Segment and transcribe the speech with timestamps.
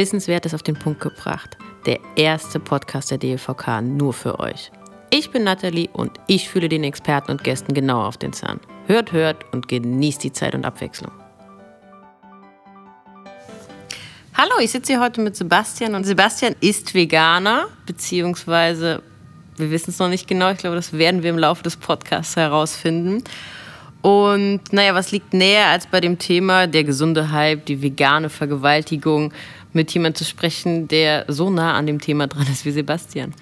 [0.00, 1.58] Wissenswertes auf den Punkt gebracht.
[1.84, 4.72] Der erste Podcast der DLVK nur für euch.
[5.10, 8.60] Ich bin Nathalie und ich fühle den Experten und Gästen genau auf den Zahn.
[8.86, 11.12] Hört, hört und genießt die Zeit und Abwechslung.
[14.32, 19.02] Hallo, ich sitze hier heute mit Sebastian und Sebastian ist Veganer, beziehungsweise
[19.58, 20.50] wir wissen es noch nicht genau.
[20.50, 23.22] Ich glaube, das werden wir im Laufe des Podcasts herausfinden.
[24.02, 29.34] Und naja, was liegt näher als bei dem Thema der gesunde Hype, die vegane Vergewaltigung,
[29.72, 33.34] mit jemandem zu sprechen, der so nah an dem Thema dran ist wie Sebastian.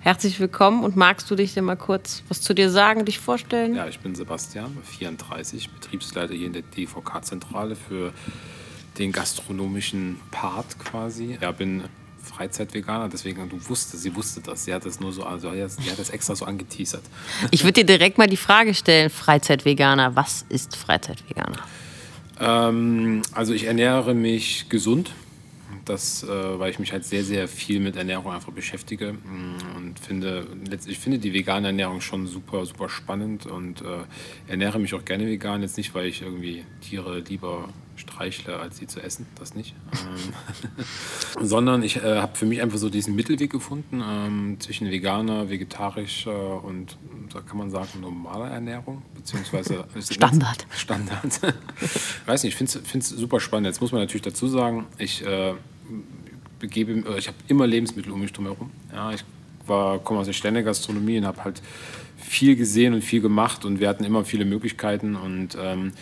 [0.00, 3.74] Herzlich willkommen und magst du dich denn mal kurz was zu dir sagen, dich vorstellen?
[3.74, 8.12] Ja, ich bin Sebastian, 34, Betriebsleiter hier in der DVK-Zentrale für
[8.98, 11.38] den gastronomischen Part quasi.
[11.40, 11.84] Ja, bin
[12.22, 14.64] Freizeitveganer, deswegen du wusste, sie wusste das.
[14.64, 17.02] Sie hat das nur so, also sie hat das extra so angeteasert.
[17.50, 21.58] Ich würde dir direkt mal die Frage stellen: Freizeitveganer, was ist Freizeitveganer?
[22.40, 25.10] Ähm, also ich ernähre mich gesund.
[25.90, 29.98] Das, äh, weil ich mich halt sehr, sehr viel mit Ernährung einfach beschäftige mm, und
[29.98, 30.46] finde,
[30.86, 34.04] ich finde die vegane Ernährung schon super, super spannend und äh,
[34.46, 35.62] ernähre mich auch gerne vegan.
[35.62, 39.74] Jetzt nicht, weil ich irgendwie Tiere lieber streichle, als sie zu essen, das nicht.
[39.92, 40.84] Ähm,
[41.40, 46.62] sondern ich äh, habe für mich einfach so diesen Mittelweg gefunden ähm, zwischen veganer, vegetarischer
[46.62, 46.98] und,
[47.32, 50.66] da kann man sagen, normaler Ernährung, beziehungsweise Standard.
[50.70, 51.40] Standard.
[51.80, 53.66] ich weiß nicht, ich finde es super spannend.
[53.66, 55.54] Jetzt muss man natürlich dazu sagen, ich äh,
[56.58, 58.70] begebe, ich habe immer Lebensmittel um mich herum.
[58.92, 59.24] Ja, ich
[59.66, 61.62] komme aus der Ständegastronomie und habe halt
[62.16, 65.92] viel gesehen und viel gemacht und wir hatten immer viele Möglichkeiten und ähm,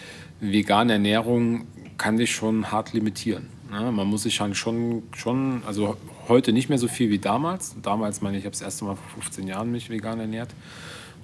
[0.40, 1.66] vegane Ernährung
[1.96, 3.48] kann dich schon hart limitieren.
[3.70, 3.92] Ne?
[3.92, 5.96] Man muss sich halt schon, schon, also
[6.28, 7.74] heute nicht mehr so viel wie damals.
[7.82, 10.50] Damals meine ich, ich habe das erste Mal vor 15 Jahren mich vegan ernährt.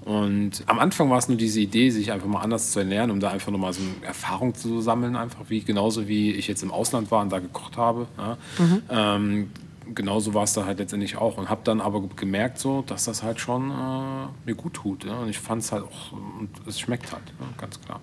[0.04, 3.20] Und am Anfang war es nur diese Idee, sich einfach mal anders zu ernähren, um
[3.20, 6.70] da einfach nochmal so eine Erfahrung zu sammeln, einfach wie genauso wie ich jetzt im
[6.70, 8.06] Ausland war und da gekocht habe.
[8.18, 8.36] Ja.
[8.58, 8.82] Mhm.
[8.90, 9.50] Ähm,
[9.94, 13.22] genauso war es da halt letztendlich auch und habe dann aber gemerkt so, dass das
[13.22, 15.04] halt schon äh, mir gut tut.
[15.04, 15.20] Ja.
[15.20, 18.00] Und ich fand es halt auch, und es schmeckt halt, ja, ganz klar.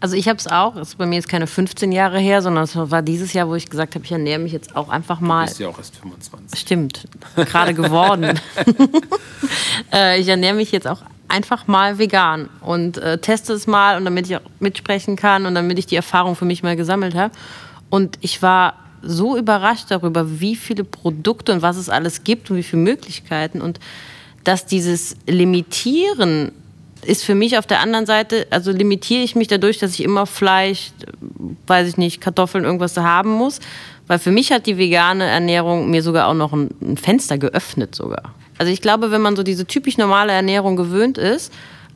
[0.00, 2.64] Also ich habe es auch, es ist bei mir jetzt keine 15 Jahre her, sondern
[2.64, 5.44] es war dieses Jahr, wo ich gesagt habe, ich ernähre mich jetzt auch einfach mal.
[5.44, 6.58] Du bist ja auch erst 25.
[6.58, 7.04] Stimmt,
[7.36, 8.40] gerade geworden.
[9.92, 14.06] äh, ich ernähre mich jetzt auch einfach mal vegan und äh, teste es mal und
[14.06, 17.34] damit ich auch mitsprechen kann und damit ich die Erfahrung für mich mal gesammelt habe.
[17.90, 22.56] Und ich war so überrascht darüber, wie viele Produkte und was es alles gibt und
[22.56, 23.80] wie viele Möglichkeiten und
[24.44, 26.52] dass dieses Limitieren
[27.04, 30.26] ist für mich auf der anderen Seite, also limitiere ich mich dadurch, dass ich immer
[30.26, 30.92] Fleisch,
[31.66, 33.60] weiß ich nicht, Kartoffeln, irgendwas haben muss.
[34.06, 37.94] Weil für mich hat die vegane Ernährung mir sogar auch noch ein, ein Fenster geöffnet
[37.94, 38.34] sogar.
[38.58, 41.52] Also ich glaube, wenn man so diese typisch normale Ernährung gewöhnt ist,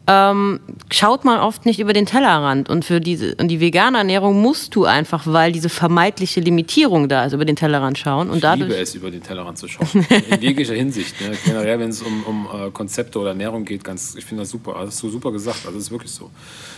[0.06, 0.60] ähm,
[0.90, 2.68] schaut man oft nicht über den Tellerrand.
[2.68, 7.24] Und für diese und die vegane Ernährung musst du einfach, weil diese vermeidliche Limitierung da
[7.24, 8.28] ist, über den Tellerrand schauen.
[8.28, 9.88] Und ich dadurch liebe es, über den Tellerrand zu schauen.
[10.30, 11.20] In jeglicher Hinsicht.
[11.20, 11.32] Ne?
[11.44, 14.74] Generell, wenn es um, um uh, Konzepte oder Ernährung geht, ganz, ich finde das super.
[14.74, 15.60] Das hast du super gesagt.
[15.64, 16.30] Also, das ist wirklich so.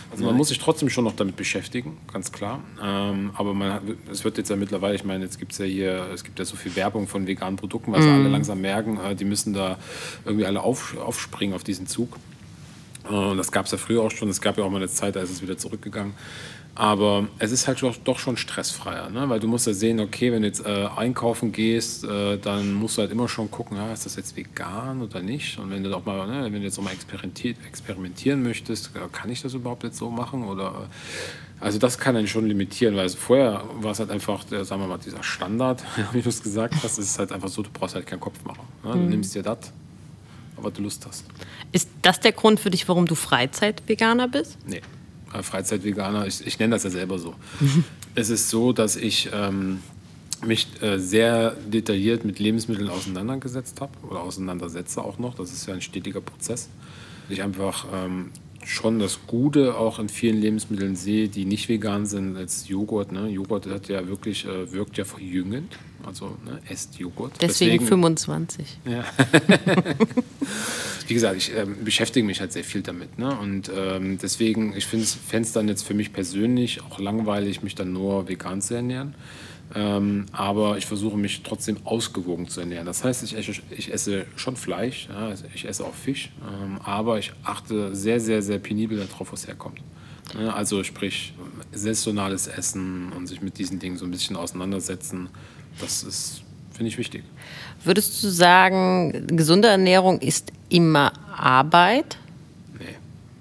[0.09, 2.61] Also, man muss sich trotzdem schon noch damit beschäftigen, ganz klar.
[2.81, 6.07] Ähm, aber man es wird jetzt ja mittlerweile, ich meine, jetzt gibt es ja hier,
[6.13, 8.03] es gibt ja so viel Werbung von veganen Produkten, weil mm.
[8.03, 9.77] sie alle langsam merken, äh, die müssen da
[10.25, 12.17] irgendwie alle auf, aufspringen auf diesen Zug.
[13.09, 14.29] Und das gab es ja früher auch schon.
[14.29, 16.13] Es gab ja auch mal eine Zeit, da ist es wieder zurückgegangen.
[16.77, 19.27] Aber es ist halt doch, schon stressfreier, ne?
[19.29, 22.97] weil du musst ja sehen, okay, wenn du jetzt äh, einkaufen gehst, äh, dann musst
[22.97, 25.57] du halt immer schon gucken, ja, ist das jetzt vegan oder nicht?
[25.57, 29.31] Und wenn du doch mal, ne, wenn du jetzt auch mal experimentieren möchtest, äh, kann
[29.31, 30.43] ich das überhaupt jetzt so machen?
[30.43, 34.63] Oder äh, also das kann dann schon limitieren, weil vorher war es halt einfach, der,
[34.63, 37.71] sagen wir mal, dieser Standard, wie du es gesagt hast, ist halt einfach so, du
[37.73, 38.67] brauchst halt keinen Kopf machen.
[38.83, 38.91] Ne?
[38.91, 39.09] Du mhm.
[39.09, 39.73] nimmst dir das,
[40.57, 41.25] aber du Lust hast.
[41.71, 44.57] Ist das der Grund für dich, warum du Freizeitveganer bist?
[44.65, 44.81] Nee,
[45.41, 47.35] Freizeitveganer, ich, ich nenne das ja selber so.
[48.15, 49.81] es ist so, dass ich ähm,
[50.45, 55.35] mich äh, sehr detailliert mit Lebensmitteln auseinandergesetzt habe oder auseinandersetze auch noch.
[55.35, 56.69] Das ist ja ein stetiger Prozess.
[57.29, 58.31] Ich einfach ähm,
[58.67, 63.11] schon das Gute auch in vielen Lebensmitteln sehe, die nicht vegan sind, als Joghurt.
[63.11, 63.29] Ne?
[63.29, 65.77] Joghurt hat ja wirklich, äh, wirkt ja verjüngend.
[66.05, 67.33] Also ne, esst Joghurt.
[67.41, 68.77] Deswegen, Deswegen 25.
[68.85, 69.05] Ja.
[71.07, 73.17] Wie gesagt, ich äh, beschäftige mich halt sehr viel damit.
[73.17, 73.35] Ne?
[73.39, 77.93] Und ähm, deswegen, ich finde es dann jetzt für mich persönlich auch langweilig, mich dann
[77.93, 79.15] nur vegan zu ernähren.
[79.75, 82.85] Ähm, aber ich versuche mich trotzdem ausgewogen zu ernähren.
[82.85, 87.19] Das heißt, ich, ich, ich esse schon Fleisch, ja, ich esse auch Fisch, ähm, aber
[87.19, 89.79] ich achte sehr, sehr, sehr penibel darauf, was herkommt.
[90.39, 91.33] Ja, also sprich,
[91.71, 95.29] saisonales Essen und sich mit diesen Dingen so ein bisschen auseinandersetzen,
[95.79, 96.41] das ist,
[96.71, 97.23] finde ich, wichtig.
[97.83, 102.17] Würdest du sagen, gesunde Ernährung ist immer Arbeit?
[102.79, 102.95] Nee.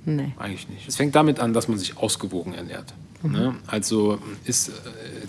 [0.04, 0.32] Nee.
[0.38, 0.86] Eigentlich nicht.
[0.86, 2.94] Es fängt damit an, dass man sich ausgewogen ernährt.
[3.22, 3.32] Mhm.
[3.32, 3.54] Ne?
[3.66, 4.70] Also ist,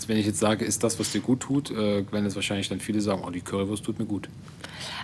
[0.08, 2.80] wenn ich jetzt sage, ist das, was dir gut tut, äh, werden es wahrscheinlich dann
[2.80, 4.28] viele sagen, oh, die Currywurst tut mir gut.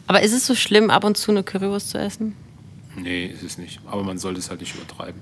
[0.06, 2.34] Aber ist es so schlimm, ab und zu eine Currywurst zu essen?
[2.96, 3.80] Nee, ist es nicht.
[3.86, 5.20] Aber man sollte es halt nicht übertreiben.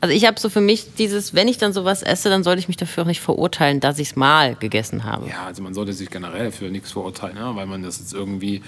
[0.00, 2.68] Also ich habe so für mich dieses, wenn ich dann sowas esse, dann sollte ich
[2.68, 5.28] mich dafür auch nicht verurteilen, dass ich es mal gegessen habe.
[5.28, 8.62] Ja, also man sollte sich generell für nichts verurteilen, ja, weil man das jetzt irgendwie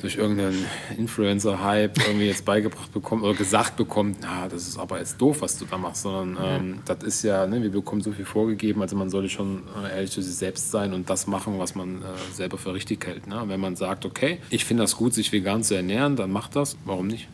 [0.00, 0.64] durch irgendeinen
[0.96, 5.58] Influencer-Hype irgendwie jetzt beigebracht bekommt oder gesagt bekommt, na, das ist aber jetzt doof, was
[5.58, 8.96] du da machst, sondern ähm, das ist ja, ne, wir bekommen so viel vorgegeben, also
[8.96, 9.62] man sollte schon
[9.92, 13.26] ehrlich zu sich selbst sein und das machen, was man äh, selber für richtig hält.
[13.26, 13.42] Ne?
[13.46, 16.76] Wenn man sagt, okay, ich finde das gut, sich vegan zu ernähren, dann macht das,
[16.84, 17.28] warum nicht?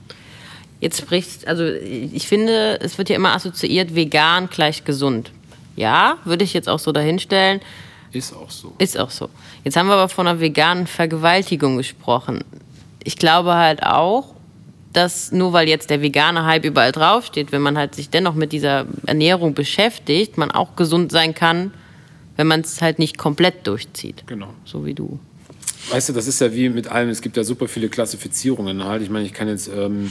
[0.80, 5.32] Jetzt spricht, also ich finde, es wird ja immer assoziiert, vegan gleich gesund.
[5.76, 7.60] Ja, würde ich jetzt auch so dahinstellen.
[8.14, 8.72] Ist auch so.
[8.78, 9.28] Ist auch so.
[9.64, 12.44] Jetzt haben wir aber von einer veganen Vergewaltigung gesprochen.
[13.02, 14.34] Ich glaube halt auch,
[14.92, 18.52] dass nur weil jetzt der vegane Hype überall draufsteht, wenn man halt sich dennoch mit
[18.52, 21.72] dieser Ernährung beschäftigt, man auch gesund sein kann,
[22.36, 24.24] wenn man es halt nicht komplett durchzieht.
[24.26, 24.54] Genau.
[24.64, 25.18] So wie du.
[25.90, 29.02] Weißt du, das ist ja wie mit allem, es gibt ja super viele Klassifizierungen halt.
[29.02, 30.10] Ich meine, ich kann jetzt ähm,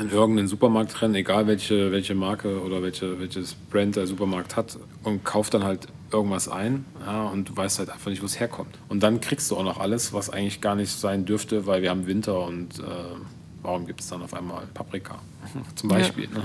[0.00, 4.78] in irgendeinen Supermarkt rennen, egal welche, welche Marke oder welche, welches Brand der Supermarkt hat,
[5.02, 8.38] und kauft dann halt irgendwas ein ja, und du weißt halt einfach nicht, wo es
[8.38, 8.78] herkommt.
[8.88, 11.90] Und dann kriegst du auch noch alles, was eigentlich gar nicht sein dürfte, weil wir
[11.90, 12.82] haben Winter und äh,
[13.62, 15.18] warum gibt es dann auf einmal Paprika
[15.74, 16.28] zum Beispiel.
[16.34, 16.42] Ja.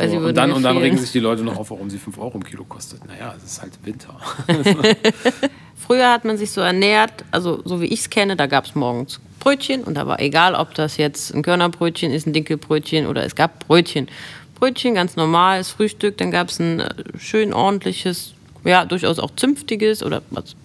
[0.00, 0.10] Ne?
[0.10, 2.32] So, und, dann, und dann regen sich die Leute noch auf, warum sie 5 Euro
[2.34, 3.06] im Kilo kostet.
[3.06, 4.16] Naja, es ist halt Winter.
[5.76, 8.74] Früher hat man sich so ernährt, also so wie ich es kenne, da gab es
[8.74, 13.24] morgens Brötchen und da war egal, ob das jetzt ein Körnerbrötchen ist, ein Dinkelbrötchen oder
[13.24, 14.08] es gab Brötchen.
[14.56, 18.34] Brötchen, ganz normales Frühstück, dann gab es ein äh, schön ordentliches,
[18.66, 20.56] ja, durchaus auch zünftiges oder was,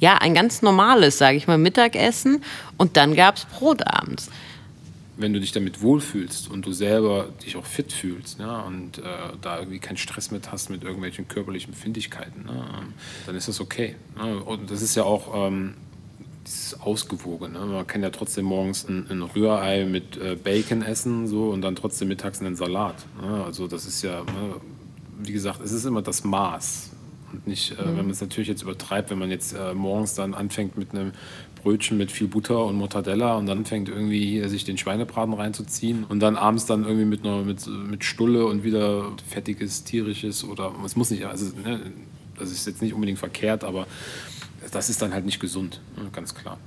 [0.00, 2.42] ja, ein ganz normales, sage ich mal, Mittagessen
[2.76, 4.30] und dann gab es Brot abends.
[5.16, 9.02] Wenn du dich damit wohlfühlst und du selber dich auch fit fühlst ne, und äh,
[9.42, 12.64] da irgendwie keinen Stress mit hast mit irgendwelchen körperlichen Befindlichkeiten, ne,
[13.26, 13.96] dann ist das okay.
[14.16, 14.38] Ne?
[14.44, 15.74] Und das ist ja auch ähm,
[16.46, 17.58] dieses Ausgewogene.
[17.58, 21.74] Man kann ja trotzdem morgens ein, ein Rührei mit äh, Bacon essen so, und dann
[21.74, 23.04] trotzdem mittags einen Salat.
[23.20, 23.42] Ne?
[23.44, 24.54] Also das ist ja, ne,
[25.18, 26.90] wie gesagt, es ist immer das Maß.
[27.32, 27.86] Und nicht, äh, mhm.
[27.86, 31.12] wenn man es natürlich jetzt übertreibt, wenn man jetzt äh, morgens dann anfängt mit einem
[31.62, 36.04] Brötchen mit viel Butter und Mortadella und dann fängt irgendwie hier sich den Schweinebraten reinzuziehen
[36.04, 40.72] und dann abends dann irgendwie mit, einer, mit, mit Stulle und wieder fettiges, tierisches oder
[40.84, 41.80] es muss nicht, also ne,
[42.38, 43.86] das ist jetzt nicht unbedingt verkehrt, aber
[44.70, 46.58] das ist dann halt nicht gesund, ne, ganz klar.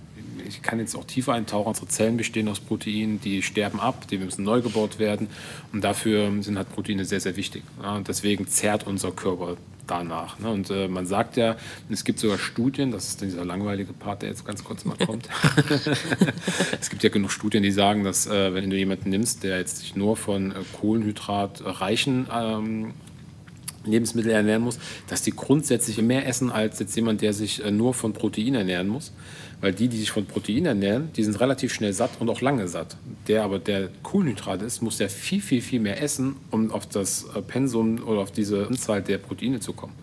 [0.47, 1.69] Ich kann jetzt auch tiefer eintauchen.
[1.69, 5.27] Unsere Zellen bestehen aus Proteinen, die sterben ab, die müssen neu gebaut werden.
[5.71, 7.63] Und dafür sind halt Proteine sehr, sehr wichtig.
[7.81, 9.55] und deswegen zehrt unser Körper
[9.87, 10.39] danach.
[10.39, 10.49] Ne?
[10.49, 11.55] Und äh, man sagt ja,
[11.89, 15.27] es gibt sogar Studien, das ist dieser langweilige Part, der jetzt ganz kurz mal kommt.
[16.79, 19.77] es gibt ja genug Studien, die sagen, dass äh, wenn du jemanden nimmst, der jetzt
[19.77, 22.93] sich nur von äh, kohlenhydratreichen ähm,
[23.85, 27.93] Lebensmittel ernähren muss, dass die grundsätzlich mehr essen als jetzt jemand, der sich äh, nur
[27.93, 29.11] von Protein ernähren muss.
[29.61, 32.67] Weil die, die sich von Protein ernähren, die sind relativ schnell satt und auch lange
[32.67, 32.97] satt.
[33.27, 37.25] Der aber, der Kohlenhydrat ist, muss ja viel, viel, viel mehr essen, um auf das
[37.35, 39.93] äh, Pensum oder auf diese Anzahl der Proteine zu kommen.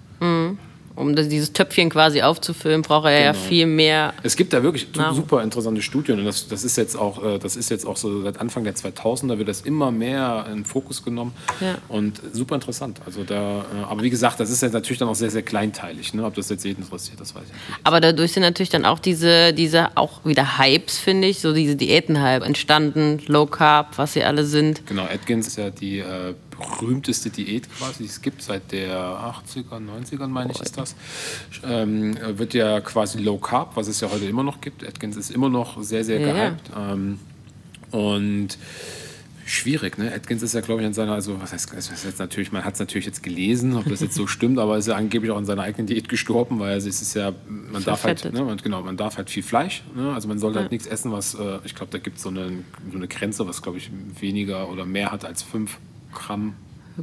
[0.98, 3.26] Um dieses Töpfchen quasi aufzufüllen, braucht er genau.
[3.26, 4.14] ja viel mehr.
[4.22, 5.14] Es gibt da wirklich Nahrung.
[5.14, 8.22] super interessante Studien und das, das, ist jetzt auch, äh, das ist jetzt auch so
[8.22, 11.76] seit Anfang der 2000er wird das immer mehr in Fokus genommen ja.
[11.88, 13.00] und super interessant.
[13.06, 16.14] Also da, äh, aber wie gesagt, das ist jetzt natürlich dann auch sehr, sehr kleinteilig.
[16.14, 16.24] Ne?
[16.24, 17.80] Ob das jetzt jeden interessiert, das weiß ich nicht.
[17.84, 21.76] Aber dadurch sind natürlich dann auch diese, diese auch wieder Hypes, finde ich, so diese
[21.76, 24.86] Diäten-Hype entstanden, Low Carb, was sie alle sind.
[24.86, 29.78] Genau, Atkins ist ja die äh, berühmteste Diät quasi, die es gibt, seit der 80er,
[29.78, 30.94] 90ern meine ich ist das.
[31.64, 34.86] Ähm, wird ja quasi Low Carb, was es ja heute immer noch gibt.
[34.86, 36.32] Atkins ist immer noch sehr, sehr ja.
[36.32, 36.70] gehypt.
[36.76, 37.18] Ähm,
[37.90, 38.58] und
[39.48, 40.12] schwierig, ne?
[40.12, 42.74] Atkins ist ja, glaube ich, an seiner, also was heißt, was jetzt natürlich, man hat
[42.74, 45.46] es natürlich jetzt gelesen, ob das jetzt so stimmt, aber ist ja angeblich auch an
[45.46, 48.96] seiner eigenen Diät gestorben, weil es ist ja, man darf halt, ne, man, genau, man
[48.96, 50.12] darf halt viel Fleisch, ne?
[50.12, 50.74] also man sollte halt ja.
[50.74, 52.36] nichts essen, was, äh, ich glaube, da gibt so es
[52.90, 55.78] so eine Grenze, was, glaube ich, weniger oder mehr hat als fünf
[56.12, 56.54] Gramm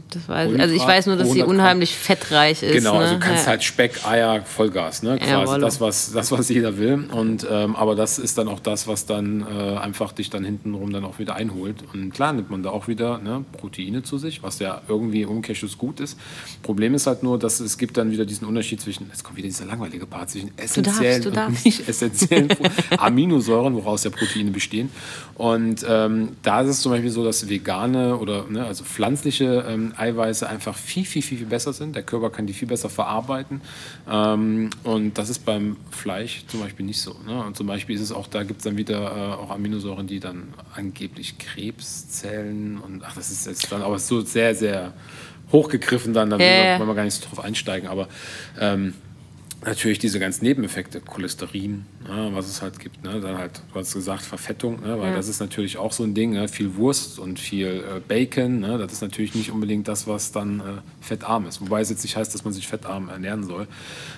[0.10, 2.74] das weiß, also ich weiß nur, dass sie unheimlich fettreich ist.
[2.74, 3.00] Genau, ne?
[3.00, 3.52] also du kannst ja.
[3.52, 5.18] halt Speck, Eier, Vollgas, ne?
[5.18, 7.06] Quasi das, was, das, was jeder will.
[7.12, 10.92] Und, ähm, aber das ist dann auch das, was dann äh, einfach dich dann hintenrum
[10.92, 11.84] dann auch wieder einholt.
[11.94, 15.30] Und klar nimmt man da auch wieder ne, Proteine zu sich, was ja irgendwie im
[15.30, 16.18] Umkehrschluss gut ist.
[16.64, 19.48] Problem ist halt nur, dass es gibt dann wieder diesen Unterschied zwischen, jetzt kommt wieder
[19.48, 21.66] dieser langweilige Part, zwischen essentiellen du darfst, du darfst.
[21.66, 22.50] und nicht essentiellen
[22.98, 24.90] Aminosäuren, woraus ja Proteine bestehen.
[25.36, 29.85] Und ähm, da ist es zum Beispiel so, dass vegane oder ne, also pflanzliche ähm,
[29.92, 31.96] ähm, Eiweiße einfach viel, viel, viel, viel besser sind.
[31.96, 33.62] Der Körper kann die viel besser verarbeiten.
[34.10, 37.16] Ähm, und das ist beim Fleisch zum Beispiel nicht so.
[37.26, 37.44] Ne?
[37.44, 40.20] Und zum Beispiel ist es auch, da gibt es dann wieder äh, auch Aminosäuren, die
[40.20, 44.94] dann angeblich Krebszellen und ach, das ist jetzt dann aber so sehr, sehr
[45.52, 46.80] hochgegriffen dann, da yeah.
[46.80, 47.88] wollen wir gar nicht so drauf einsteigen.
[47.88, 48.08] Aber
[48.60, 48.94] ähm,
[49.66, 53.04] natürlich diese ganzen Nebeneffekte, Cholesterin, ja, was es halt gibt.
[53.04, 53.20] Ne?
[53.20, 55.00] Dann halt, du hast gesagt, Verfettung, ne?
[55.00, 55.16] weil ja.
[55.16, 56.32] das ist natürlich auch so ein Ding.
[56.32, 56.48] Ne?
[56.48, 58.78] Viel Wurst und viel äh, Bacon, ne?
[58.78, 60.64] das ist natürlich nicht unbedingt das, was dann äh,
[61.02, 61.62] fettarm ist.
[61.62, 63.68] Wobei es jetzt nicht heißt, dass man sich fettarm ernähren soll.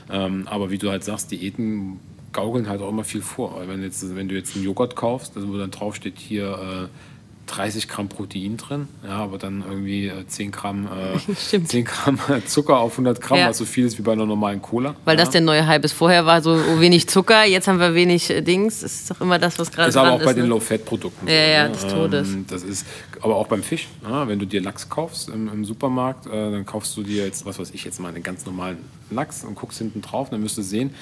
[0.10, 2.00] Ähm, aber wie du halt sagst, Diäten
[2.34, 3.62] gaukeln halt auch immer viel vor.
[3.68, 6.90] Wenn, jetzt, wenn du jetzt einen Joghurt kaufst, also wo dann draufsteht hier...
[6.94, 7.17] Äh,
[7.48, 11.34] 30 Gramm Protein drin, ja, aber dann irgendwie 10 äh, Gramm, äh,
[11.66, 13.50] 10 Gramm Zucker auf 100 Gramm, ja.
[13.50, 14.96] was so viel ist wie bei einer normalen Cola.
[15.06, 15.24] Weil ja.
[15.24, 15.94] das der neue Hype ist.
[15.94, 18.82] Vorher war so wenig Zucker, jetzt haben wir wenig äh, Dings.
[18.82, 19.96] Das ist doch immer das, was gerade ist.
[19.96, 20.42] Ist aber auch bei ne?
[20.42, 21.28] den Low-Fat-Produkten.
[21.28, 21.74] Ja, ja, ne?
[21.74, 22.30] des Todes.
[22.30, 22.86] Ähm, das ist,
[23.22, 23.88] aber auch beim Fisch.
[24.04, 27.46] Ja, wenn du dir Lachs kaufst im, im Supermarkt, äh, dann kaufst du dir jetzt,
[27.46, 28.78] was weiß ich, jetzt mal einen ganz normalen
[29.10, 30.94] Lachs und guckst hinten drauf, dann wirst du sehen,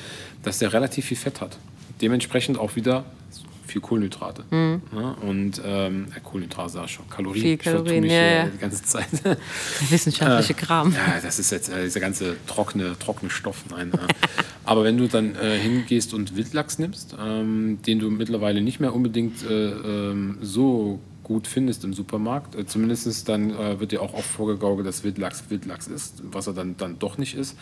[0.43, 1.57] dass der relativ viel Fett hat.
[2.01, 3.05] Dementsprechend auch wieder
[3.65, 4.43] viel Kohlenhydrate.
[4.49, 4.81] Mhm.
[4.95, 7.41] Ja, und ähm, Kohlenhydrate sag schon, Kalorien.
[7.41, 8.45] Viel Kalorien, mich, ja, ja.
[8.47, 9.07] die ganze Zeit.
[9.89, 10.93] Wissenschaftliche äh, Kram.
[10.93, 13.63] Ja, das ist jetzt äh, dieser ganze trockene, trockene Stoff.
[13.69, 13.97] Nein, äh.
[14.65, 18.95] Aber wenn du dann äh, hingehst und Wildlachs nimmst, ähm, den du mittlerweile nicht mehr
[18.95, 22.55] unbedingt äh, ähm, so gut findest im Supermarkt.
[22.55, 26.53] Äh, Zumindest dann äh, wird dir auch oft vorgegaukelt, dass Wildlachs Wildlachs ist, was er
[26.53, 27.57] dann, dann doch nicht ist.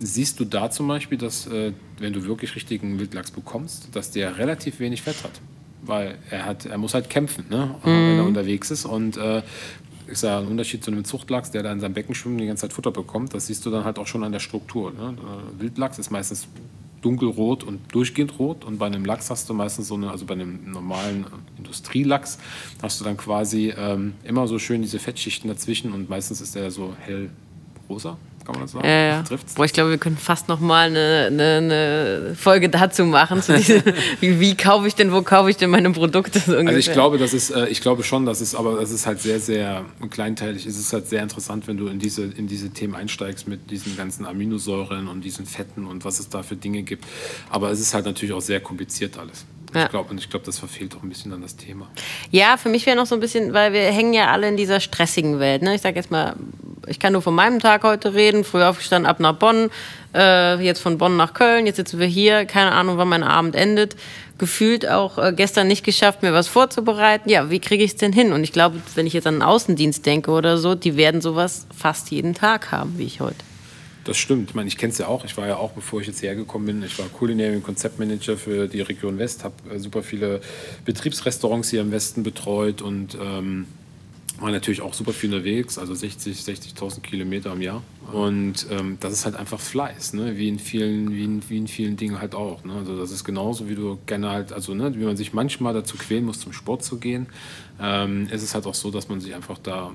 [0.00, 4.38] Siehst du da zum Beispiel, dass äh, wenn du wirklich richtigen Wildlachs bekommst, dass der
[4.38, 5.40] relativ wenig Fett hat?
[5.82, 7.74] Weil er hat, er muss halt kämpfen, ne?
[7.82, 7.86] Mhm.
[7.86, 8.84] wenn er unterwegs ist.
[8.84, 9.42] Und äh,
[10.06, 12.46] ist ja ein Unterschied zu einem Zuchtlachs, der da in seinem Becken schwimmt und die
[12.46, 13.34] ganze Zeit Futter bekommt.
[13.34, 14.92] Das siehst du dann halt auch schon an der Struktur.
[14.92, 15.16] Ne?
[15.18, 16.48] Äh, Wildlachs ist meistens
[17.02, 18.64] dunkelrot und durchgehend rot.
[18.64, 21.26] Und bei einem Lachs hast du meistens so eine, also bei einem normalen
[21.58, 22.38] Industrielachs,
[22.80, 26.70] hast du dann quasi ähm, immer so schön diese Fettschichten dazwischen und meistens ist der
[26.70, 27.30] so hell
[27.88, 28.86] rosa kann man das sagen?
[28.86, 29.24] Ja, ja.
[29.54, 33.42] Boah, ich glaube, wir können fast noch mal eine, eine, eine Folge dazu machen.
[33.42, 33.82] Zu diese,
[34.20, 36.40] wie, wie, kaufe ich denn, wo kaufe ich denn meine Produkte?
[36.40, 39.06] So also ich glaube, das ist, äh, ich glaube schon, dass es, aber das ist
[39.06, 40.66] halt sehr, sehr kleinteilig.
[40.66, 43.96] Es ist halt sehr interessant, wenn du in diese, in diese Themen einsteigst mit diesen
[43.96, 47.04] ganzen Aminosäuren und diesen Fetten und was es da für Dinge gibt.
[47.50, 49.46] Aber es ist halt natürlich auch sehr kompliziert alles.
[49.74, 49.84] Ja.
[49.84, 51.90] Ich glaube, und ich glaube, das verfehlt auch ein bisschen dann das Thema.
[52.30, 54.80] Ja, für mich wäre noch so ein bisschen, weil wir hängen ja alle in dieser
[54.80, 55.62] stressigen Welt.
[55.62, 55.74] Ne?
[55.74, 56.36] Ich sage jetzt mal,
[56.86, 58.44] ich kann nur von meinem Tag heute reden.
[58.44, 59.70] Früh aufgestanden, ab nach Bonn,
[60.14, 63.54] äh, jetzt von Bonn nach Köln, jetzt sitzen wir hier, keine Ahnung, wann mein Abend
[63.54, 63.96] endet.
[64.38, 67.28] Gefühlt auch äh, gestern nicht geschafft, mir was vorzubereiten.
[67.28, 68.32] Ja, wie kriege ich es denn hin?
[68.32, 71.66] Und ich glaube, wenn ich jetzt an den Außendienst denke oder so, die werden sowas
[71.76, 73.36] fast jeden Tag haben, wie ich heute.
[74.04, 74.50] Das stimmt.
[74.50, 75.24] Ich meine, ich kenne es ja auch.
[75.24, 78.80] Ich war ja auch, bevor ich jetzt hergekommen bin, ich war Culinary Konzeptmanager für die
[78.80, 80.40] Region West, habe äh, super viele
[80.84, 83.66] Betriebsrestaurants hier im Westen betreut und ähm,
[84.42, 87.82] war natürlich auch super viel unterwegs, also 60, 60.000 Kilometer im Jahr.
[88.12, 90.36] Und ähm, das ist halt einfach Fleiß, ne?
[90.36, 92.64] wie, in vielen, wie, in, wie in vielen Dingen halt auch.
[92.64, 92.74] Ne?
[92.74, 95.96] Also das ist genauso, wie du gerne halt, also ne, wie man sich manchmal dazu
[95.96, 97.26] quälen muss, zum Sport zu gehen,
[97.80, 99.92] ähm, ist es halt auch so, dass man sich einfach da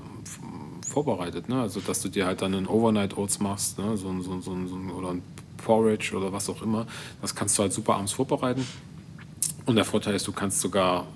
[0.88, 1.48] vorbereitet.
[1.48, 1.60] Ne?
[1.60, 3.96] Also, dass du dir halt dann einen Overnight Oats machst, ne?
[3.96, 5.22] so, so, so, so, oder ein
[5.58, 6.86] Porridge oder was auch immer.
[7.20, 8.66] Das kannst du halt super abends vorbereiten.
[9.66, 11.06] Und der Vorteil ist, du kannst sogar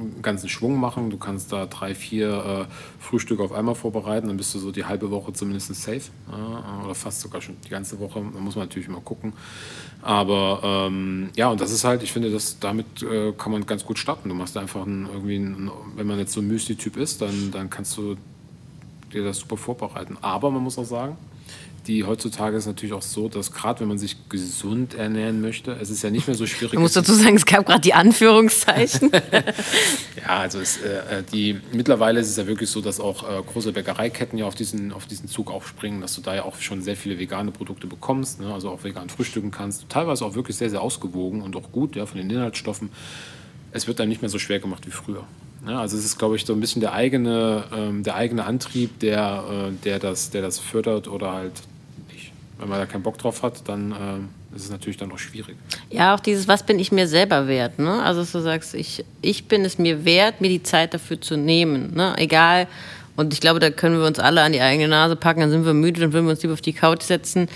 [0.00, 1.10] einen ganzen Schwung machen.
[1.10, 4.28] Du kannst da drei, vier äh, Frühstücke auf einmal vorbereiten.
[4.28, 6.10] Dann bist du so die halbe Woche zumindest safe.
[6.30, 8.20] Äh, oder fast sogar schon die ganze Woche.
[8.20, 9.32] Da muss man natürlich immer gucken.
[10.02, 13.84] Aber ähm, ja, und das ist halt, ich finde, dass damit äh, kann man ganz
[13.84, 14.28] gut starten.
[14.28, 17.70] Du machst einfach einen, irgendwie, einen, wenn man jetzt so ein Müsli-Typ ist, dann, dann
[17.70, 18.16] kannst du
[19.12, 20.16] dir das super vorbereiten.
[20.22, 21.16] Aber man muss auch sagen,
[21.86, 25.90] die heutzutage ist natürlich auch so, dass gerade wenn man sich gesund ernähren möchte, es
[25.90, 26.72] ist ja nicht mehr so schwierig.
[26.80, 29.10] Du musst dazu sagen, es gab gerade die Anführungszeichen.
[30.16, 33.72] ja, also es, äh, die, mittlerweile ist es ja wirklich so, dass auch äh, große
[33.72, 36.96] Bäckereiketten ja auf diesen, auf diesen Zug aufspringen, dass du da ja auch schon sehr
[36.96, 38.52] viele vegane Produkte bekommst, ne?
[38.52, 39.88] also auch vegan frühstücken kannst.
[39.88, 42.90] Teilweise auch wirklich sehr, sehr ausgewogen und auch gut ja, von den Inhaltsstoffen.
[43.72, 45.24] Es wird einem nicht mehr so schwer gemacht wie früher.
[45.66, 48.98] Ja, also es ist, glaube ich, so ein bisschen der eigene, ähm, der eigene Antrieb,
[49.00, 51.52] der, äh, der, das, der das fördert oder halt
[52.12, 52.32] nicht.
[52.58, 55.56] Wenn man da keinen Bock drauf hat, dann äh, ist es natürlich dann auch schwierig.
[55.90, 57.78] Ja, auch dieses, was bin ich mir selber wert?
[57.78, 58.02] Ne?
[58.02, 61.36] Also dass du sagst, ich, ich bin es mir wert, mir die Zeit dafür zu
[61.36, 61.94] nehmen.
[61.94, 62.14] Ne?
[62.16, 62.66] Egal,
[63.16, 65.66] und ich glaube, da können wir uns alle an die eigene Nase packen, dann sind
[65.66, 67.48] wir müde, dann würden wir uns lieber auf die Couch setzen.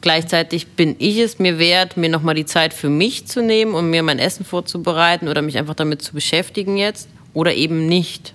[0.00, 3.90] Gleichzeitig bin ich es mir wert, mir nochmal die Zeit für mich zu nehmen, um
[3.90, 8.34] mir mein Essen vorzubereiten oder mich einfach damit zu beschäftigen jetzt oder eben nicht.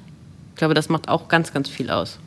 [0.51, 2.19] Ich glaube, das macht auch ganz, ganz viel aus.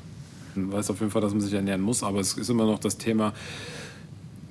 [0.54, 2.78] Man weiß auf jeden Fall, dass man sich ernähren muss, aber es ist immer noch
[2.78, 3.34] das Thema,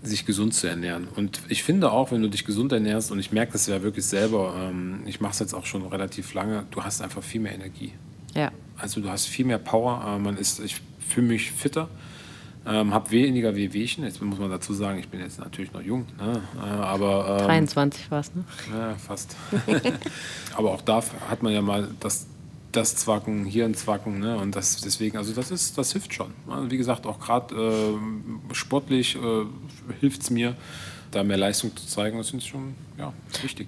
[0.04, 1.08] sich gesund zu ernähren.
[1.16, 4.06] Und ich finde auch, wenn du dich gesund ernährst, und ich merke das ja wirklich
[4.06, 7.54] selber, ähm, ich mache es jetzt auch schon relativ lange, du hast einfach viel mehr
[7.54, 7.92] Energie.
[8.36, 8.52] Ja.
[8.78, 10.16] Also du hast viel mehr Power.
[10.16, 11.90] Äh, man ist, ich fühle mich fitter.
[12.68, 14.04] Ähm, habe weniger Wehwehchen.
[14.04, 16.08] Jetzt muss man dazu sagen, ich bin jetzt natürlich noch jung.
[16.18, 16.42] Ne?
[16.58, 18.44] Äh, aber, ähm, 23 war es, ne?
[18.74, 19.36] Ja, fast.
[20.56, 22.26] aber auch da hat man ja mal das,
[22.72, 24.20] das Zwacken, hier ein Zwacken.
[24.20, 24.36] Ne?
[24.38, 26.34] Und das, deswegen, also das, ist, das hilft schon.
[26.50, 29.46] Also wie gesagt, auch gerade äh, sportlich äh,
[30.00, 30.56] hilft es mir,
[31.12, 32.18] da mehr Leistung zu zeigen.
[32.18, 33.68] Das ist schon ja, wichtig.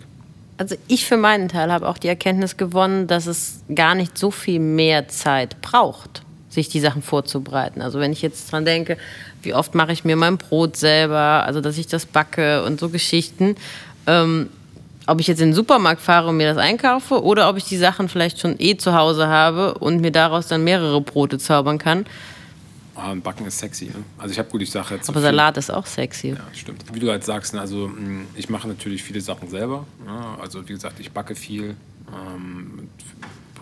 [0.58, 4.32] Also ich für meinen Teil habe auch die Erkenntnis gewonnen, dass es gar nicht so
[4.32, 6.24] viel mehr Zeit braucht
[6.58, 7.82] sich die Sachen vorzubereiten.
[7.82, 8.98] Also wenn ich jetzt dran denke,
[9.44, 12.90] wie oft mache ich mir mein Brot selber, also dass ich das backe und so
[12.90, 13.56] Geschichten.
[14.08, 14.50] Ähm,
[15.06, 17.78] ob ich jetzt in den Supermarkt fahre und mir das einkaufe oder ob ich die
[17.78, 22.06] Sachen vielleicht schon eh zu Hause habe und mir daraus dann mehrere Brote zaubern kann.
[22.96, 23.86] Ah, Backen ist sexy.
[23.86, 24.04] Ne?
[24.18, 25.08] Also ich habe gut, ich sage jetzt.
[25.08, 26.30] Aber Salat ist auch sexy.
[26.30, 26.84] Ja, stimmt.
[26.92, 29.86] Wie du halt sagst, ne, also mm, ich mache natürlich viele Sachen selber.
[30.06, 31.76] Ja, also wie gesagt, ich backe viel.
[32.12, 32.90] Ähm,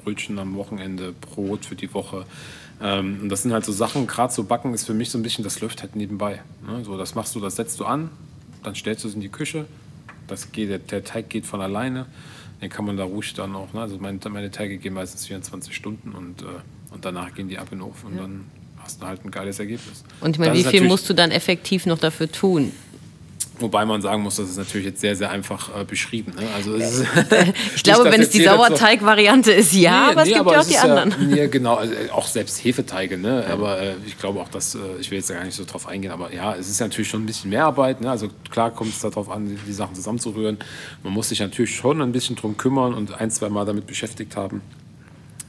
[0.05, 2.25] Brötchen am Wochenende, Brot für die Woche.
[2.81, 5.23] Ähm, und das sind halt so Sachen, gerade so Backen ist für mich so ein
[5.23, 6.41] bisschen, das läuft halt nebenbei.
[6.67, 6.83] Ne?
[6.83, 8.09] So, das machst du, das setzt du an,
[8.63, 9.65] dann stellst du es in die Küche,
[10.27, 12.07] das geht, der, der Teig geht von alleine.
[12.61, 13.81] Den kann man da ruhig dann auch, ne?
[13.81, 16.45] also meine, meine Teige gehen meistens 24 Stunden und, äh,
[16.91, 18.21] und danach gehen die ab in den Ofen und ja.
[18.21, 18.45] dann
[18.77, 20.03] hast du halt ein geiles Ergebnis.
[20.21, 22.71] Und ich meine, wie viel musst du dann effektiv noch dafür tun?
[23.59, 26.33] Wobei man sagen muss, das ist natürlich jetzt sehr, sehr einfach äh, beschrieben.
[26.37, 26.45] Ne?
[26.53, 26.75] Also
[27.75, 30.65] ich glaube, wenn es die Sauerteig-Variante ist, ja, nee, aber es gibt aber ja auch
[30.65, 31.11] die anderen.
[31.11, 33.17] Ja, nee, genau, also auch selbst Hefeteige.
[33.17, 33.45] Ne?
[33.49, 36.11] Aber äh, ich glaube auch, dass, äh, ich will jetzt gar nicht so drauf eingehen,
[36.11, 38.01] aber ja, es ist natürlich schon ein bisschen mehr Arbeit.
[38.01, 38.09] Ne?
[38.09, 40.57] Also klar kommt es darauf an, die, die, Sachen zusammenzurühren.
[41.03, 44.35] Man muss sich natürlich schon ein bisschen drum kümmern und ein, zwei Mal damit beschäftigt
[44.35, 44.61] haben.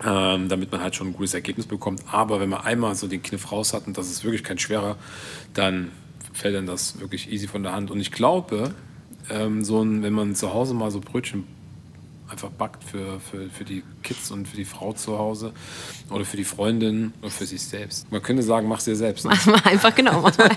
[0.04, 2.02] Ähm, damit man halt schon ein gutes Ergebnis bekommt.
[2.12, 4.96] Aber wenn man einmal so den Kniff raus hat und das ist wirklich kein schwerer,
[5.54, 5.90] dann
[6.36, 7.90] fällt dann das wirklich easy von der Hand.
[7.90, 8.74] Und ich glaube,
[9.30, 11.44] ähm, so ein, wenn man zu Hause mal so Brötchen
[12.28, 15.52] einfach backt für, für, für die Kids und für die Frau zu Hause
[16.10, 18.10] oder für die Freundin oder für sich selbst.
[18.10, 19.24] Man könnte sagen, mach es dir selbst.
[19.24, 19.30] Ne?
[19.30, 20.20] Mach mal einfach genau.
[20.20, 20.50] Mach mal.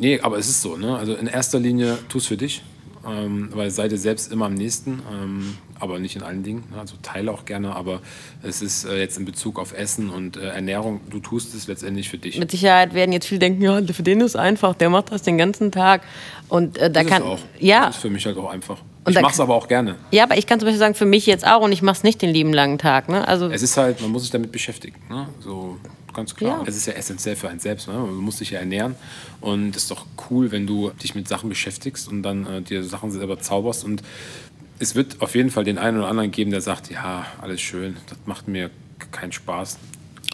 [0.00, 0.76] nee, aber es ist so.
[0.76, 0.96] Ne?
[0.96, 2.62] Also in erster Linie tu es für dich
[3.08, 6.64] ähm, weil sei dir selbst immer am nächsten, ähm, aber nicht in allen Dingen.
[6.78, 8.00] Also teile auch gerne, aber
[8.42, 12.08] es ist äh, jetzt in Bezug auf Essen und äh, Ernährung, du tust es letztendlich
[12.08, 12.38] für dich.
[12.38, 15.22] Mit Sicherheit werden jetzt viele denken, ja, für den ist es einfach, der macht das
[15.22, 16.02] den ganzen Tag.
[16.48, 17.22] Und äh, da ist kann.
[17.22, 17.38] auch.
[17.58, 17.86] Ja.
[17.86, 18.80] Das ist für mich halt auch einfach.
[19.04, 19.96] Und ich mache es aber auch gerne.
[20.10, 22.02] Ja, aber ich kann zum Beispiel sagen, für mich jetzt auch und ich mache es
[22.04, 23.08] nicht den lieben langen Tag.
[23.08, 23.26] Ne?
[23.26, 24.96] Also es ist halt, man muss sich damit beschäftigen.
[25.10, 25.28] Ne?
[25.40, 25.78] So,
[26.14, 26.60] ganz klar.
[26.60, 26.64] Ja.
[26.66, 27.88] Es ist ja essentiell für einen selbst.
[27.88, 27.94] Ne?
[27.94, 28.94] Man muss sich ja ernähren.
[29.40, 32.82] Und es ist doch cool, wenn du dich mit Sachen beschäftigst und dann äh, dir
[32.84, 33.84] Sachen selber zauberst.
[33.84, 34.02] Und
[34.78, 37.96] es wird auf jeden Fall den einen oder anderen geben, der sagt, ja, alles schön,
[38.08, 38.70] das macht mir
[39.10, 39.78] keinen Spaß.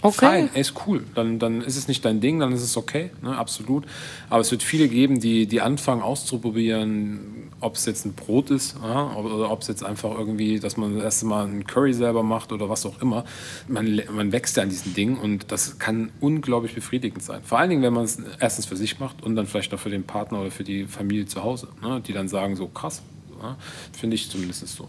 [0.03, 0.27] Okay.
[0.27, 1.05] Fein, ey, ist cool.
[1.15, 3.85] Dann, dann ist es nicht dein Ding, dann ist es okay, ne, absolut.
[4.31, 8.77] Aber es wird viele geben, die, die anfangen auszuprobieren, ob es jetzt ein Brot ist
[8.83, 12.23] ja, oder ob es jetzt einfach irgendwie, dass man das erste Mal einen Curry selber
[12.23, 13.25] macht oder was auch immer.
[13.69, 17.43] Man, man wächst ja an diesen Dingen und das kann unglaublich befriedigend sein.
[17.45, 19.91] Vor allen Dingen, wenn man es erstens für sich macht und dann vielleicht auch für
[19.91, 23.03] den Partner oder für die Familie zu Hause, ne, die dann sagen so krass,
[23.43, 23.57] ja,
[23.93, 24.89] finde ich zumindest so.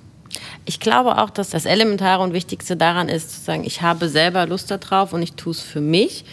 [0.65, 4.45] Ich glaube auch, dass das Elementare und Wichtigste daran ist, zu sagen, ich habe selber
[4.45, 6.25] Lust darauf und ich tue es für mich.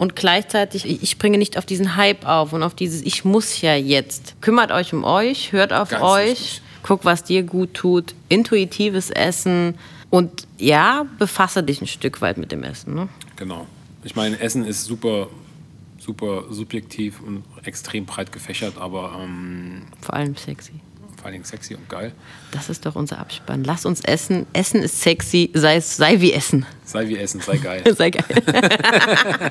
[0.00, 3.76] Und gleichzeitig, ich springe nicht auf diesen Hype auf und auf dieses Ich muss ja
[3.76, 4.34] jetzt.
[4.40, 6.62] Kümmert euch um euch, hört auf Ganz euch, wichtig.
[6.82, 9.74] guck, was dir gut tut, intuitives Essen
[10.08, 12.94] und ja, befasse dich ein Stück weit mit dem Essen.
[12.94, 13.10] Ne?
[13.36, 13.66] Genau.
[14.02, 15.28] Ich meine, Essen ist super,
[15.98, 19.20] super subjektiv und extrem breit gefächert, aber.
[19.22, 20.72] Ähm, Vor allem sexy
[21.20, 22.12] vor allen Dingen sexy und geil.
[22.50, 23.62] Das ist doch unser Abspann.
[23.64, 24.46] Lass uns essen.
[24.52, 26.66] Essen ist sexy, sei, sei wie Essen.
[26.84, 27.82] Sei wie Essen, sei geil.
[27.96, 28.24] sei geil.
[28.46, 28.58] genau.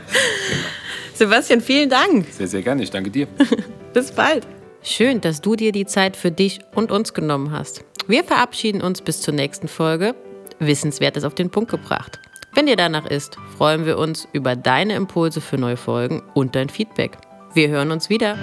[1.14, 2.26] Sebastian, vielen Dank.
[2.32, 2.82] Sehr, sehr gerne.
[2.84, 3.28] Ich danke dir.
[3.94, 4.48] Bis bald.
[4.82, 7.84] Schön, dass du dir die Zeit für dich und uns genommen hast.
[8.08, 10.16] Wir verabschieden uns bis zur nächsten Folge.
[10.60, 12.20] Wissenswertes auf den Punkt gebracht.
[12.54, 16.70] Wenn dir danach ist, freuen wir uns über deine Impulse für neue Folgen und dein
[16.70, 17.18] Feedback.
[17.54, 18.38] Wir hören uns wieder.